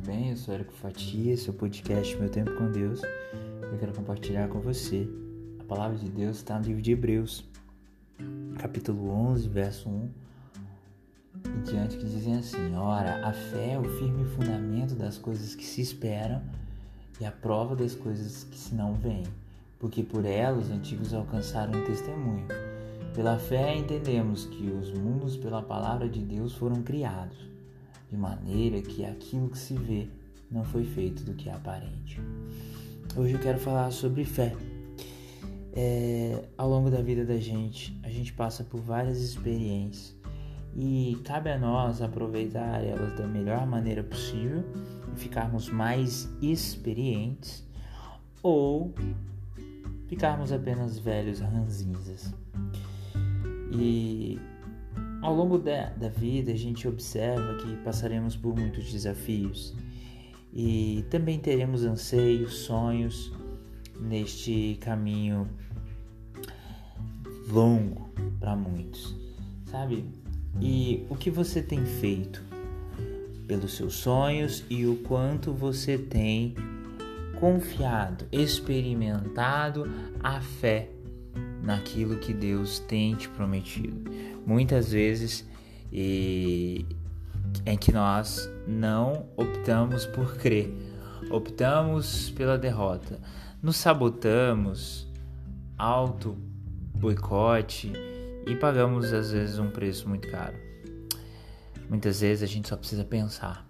[0.00, 0.30] bem?
[0.30, 3.02] Eu sou Érico Fatia, seu podcast Meu Tempo com Deus.
[3.70, 5.06] Eu quero compartilhar com você.
[5.58, 7.44] A palavra de Deus está no livro de Hebreus,
[8.58, 10.10] capítulo 11, verso 1
[11.44, 15.64] e diante, que dizem assim: Ora, a fé é o firme fundamento das coisas que
[15.64, 16.42] se esperam
[17.20, 19.26] e a prova das coisas que se não veem,
[19.78, 22.46] porque por ela os antigos alcançaram um testemunho.
[23.14, 27.50] Pela fé entendemos que os mundos pela palavra de Deus foram criados
[28.10, 30.08] de maneira que aquilo que se vê
[30.50, 32.20] não foi feito do que é aparente.
[33.16, 34.54] Hoje eu quero falar sobre fé.
[35.72, 40.16] É, ao longo da vida da gente, a gente passa por várias experiências
[40.76, 44.64] e cabe a nós aproveitar elas da melhor maneira possível
[45.14, 47.64] e ficarmos mais experientes
[48.42, 48.92] ou
[50.08, 52.34] ficarmos apenas velhos ranzinzas.
[53.72, 54.40] E
[55.22, 59.74] ao longo da, da vida, a gente observa que passaremos por muitos desafios
[60.52, 63.32] e também teremos anseios, sonhos
[64.00, 65.46] neste caminho
[67.48, 69.14] longo para muitos,
[69.66, 70.04] sabe?
[70.60, 72.42] E o que você tem feito
[73.46, 76.54] pelos seus sonhos e o quanto você tem
[77.38, 79.86] confiado, experimentado
[80.22, 80.88] a fé
[81.62, 84.10] naquilo que Deus tem te prometido.
[84.46, 85.48] Muitas vezes
[85.92, 86.86] e
[87.66, 90.72] em que nós não optamos por crer,
[91.30, 93.20] optamos pela derrota,
[93.62, 95.08] nos sabotamos,
[95.76, 96.36] auto
[96.94, 97.92] boicote
[98.46, 100.56] e pagamos às vezes um preço muito caro.
[101.88, 103.66] Muitas vezes a gente só precisa pensar,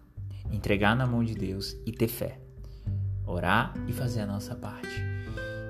[0.53, 2.39] entregar na mão de Deus e ter fé,
[3.27, 5.01] orar e fazer a nossa parte.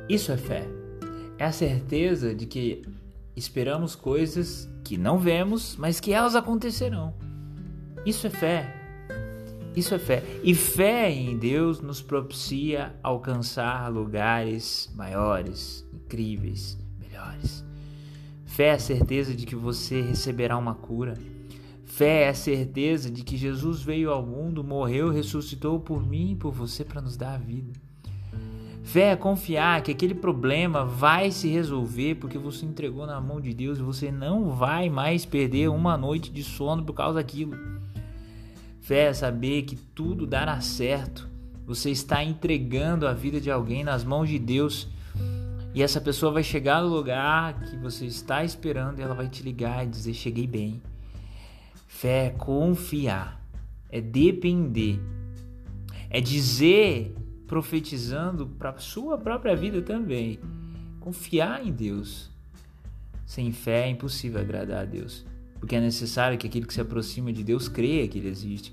[0.09, 0.80] Isso é fé
[1.41, 2.83] é a certeza de que
[3.35, 7.15] esperamos coisas que não vemos, mas que elas acontecerão.
[8.05, 8.75] Isso é fé.
[9.75, 10.23] Isso é fé.
[10.45, 17.65] E fé em Deus nos propicia alcançar lugares maiores, incríveis, melhores.
[18.45, 21.17] Fé é a certeza de que você receberá uma cura.
[21.87, 26.37] Fé é a certeza de que Jesus veio ao mundo, morreu, ressuscitou por mim e
[26.37, 27.73] por você para nos dar a vida.
[28.83, 33.53] Fé é confiar que aquele problema vai se resolver porque você entregou na mão de
[33.55, 37.57] Deus e você não vai mais perder uma noite de sono por causa daquilo.
[38.81, 41.29] Fé é saber que tudo dará certo.
[41.67, 44.89] Você está entregando a vida de alguém nas mãos de Deus
[45.73, 49.43] e essa pessoa vai chegar no lugar que você está esperando e ela vai te
[49.43, 50.83] ligar e dizer: Cheguei bem.
[51.87, 53.41] Fé é confiar,
[53.89, 54.99] é depender,
[56.09, 57.15] é dizer
[57.51, 60.39] profetizando para a sua própria vida também.
[61.01, 62.31] Confiar em Deus.
[63.27, 65.27] Sem fé é impossível agradar a Deus,
[65.59, 68.73] porque é necessário que aquele que se aproxima de Deus creia que ele existe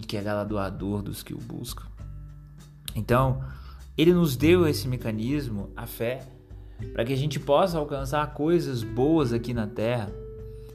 [0.00, 1.84] e que é galardoador dos que o buscam.
[2.96, 3.44] Então,
[3.96, 6.26] ele nos deu esse mecanismo, a fé,
[6.92, 10.12] para que a gente possa alcançar coisas boas aqui na terra.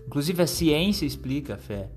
[0.08, 1.90] Inclusive a ciência explica a fé.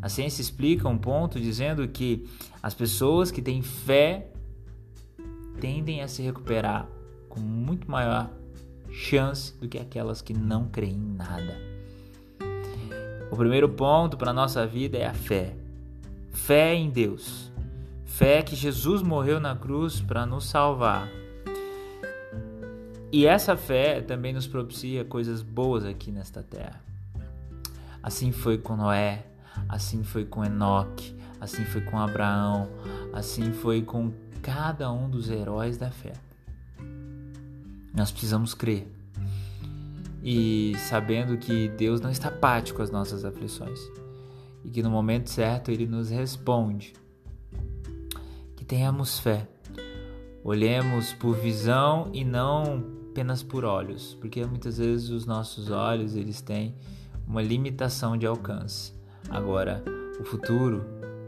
[0.00, 2.24] A ciência explica um ponto dizendo que
[2.62, 4.29] as pessoas que têm fé
[5.60, 6.88] tendem a se recuperar
[7.28, 8.30] com muito maior
[8.90, 11.56] chance do que aquelas que não creem em nada.
[13.30, 15.54] O primeiro ponto para a nossa vida é a fé.
[16.30, 17.52] Fé em Deus.
[18.04, 21.08] Fé que Jesus morreu na cruz para nos salvar.
[23.12, 26.82] E essa fé também nos propicia coisas boas aqui nesta terra.
[28.02, 29.26] Assim foi com Noé,
[29.68, 32.68] assim foi com Enoque, assim foi com Abraão,
[33.12, 34.12] assim foi com
[34.42, 36.12] cada um dos heróis da fé.
[37.94, 38.86] Nós precisamos crer
[40.22, 43.80] e sabendo que Deus não está apático com as nossas aflições
[44.64, 46.92] e que no momento certo Ele nos responde.
[48.56, 49.48] Que tenhamos fé,
[50.44, 56.40] olhemos por visão e não apenas por olhos, porque muitas vezes os nossos olhos eles
[56.40, 56.74] têm
[57.26, 58.92] uma limitação de alcance.
[59.28, 59.82] Agora,
[60.20, 60.84] o futuro,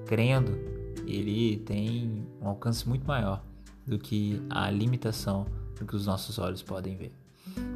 [0.07, 0.72] crendo,
[1.07, 3.45] ele tem um alcance muito maior
[3.87, 5.47] do que a limitação
[5.79, 7.13] do que os nossos olhos podem ver.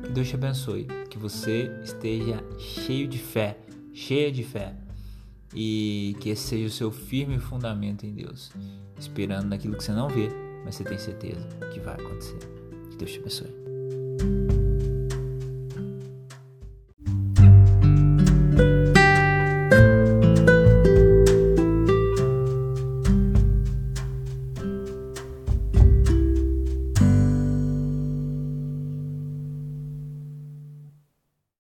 [0.03, 3.59] Que Deus te abençoe, que você esteja cheio de fé,
[3.93, 4.75] cheia de fé,
[5.55, 8.53] e que esse seja o seu firme fundamento em Deus,
[8.99, 10.29] esperando naquilo que você não vê,
[10.65, 12.39] mas você tem certeza que vai acontecer.
[12.91, 13.66] Que Deus te abençoe.